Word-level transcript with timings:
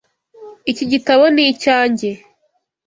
Iki 0.71 0.85
gitabo 0.91 1.23
ni 1.35 1.43
icyanjye. 1.51 2.09